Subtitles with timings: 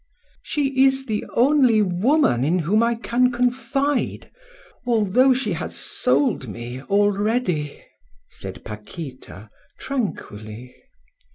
[0.41, 4.31] "She is the only woman in whom I can confide,
[4.83, 7.83] although she has sold me already,"
[8.27, 10.75] said Paquita, tranquilly.